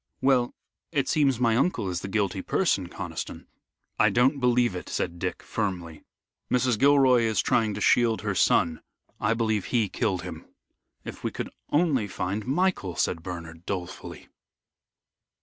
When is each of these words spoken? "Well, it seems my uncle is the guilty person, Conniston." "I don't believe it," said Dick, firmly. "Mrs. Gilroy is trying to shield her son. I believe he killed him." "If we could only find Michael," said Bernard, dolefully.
"Well, 0.19 0.55
it 0.91 1.07
seems 1.07 1.39
my 1.39 1.55
uncle 1.55 1.87
is 1.87 2.01
the 2.01 2.07
guilty 2.07 2.41
person, 2.41 2.89
Conniston." 2.89 3.45
"I 3.99 4.09
don't 4.09 4.39
believe 4.39 4.75
it," 4.75 4.89
said 4.89 5.19
Dick, 5.19 5.43
firmly. 5.43 6.01
"Mrs. 6.51 6.79
Gilroy 6.79 7.21
is 7.21 7.39
trying 7.39 7.75
to 7.75 7.81
shield 7.81 8.21
her 8.21 8.33
son. 8.33 8.81
I 9.19 9.35
believe 9.35 9.65
he 9.65 9.89
killed 9.89 10.23
him." 10.23 10.47
"If 11.05 11.23
we 11.23 11.29
could 11.29 11.51
only 11.69 12.07
find 12.07 12.47
Michael," 12.47 12.95
said 12.95 13.21
Bernard, 13.21 13.67
dolefully. 13.67 14.27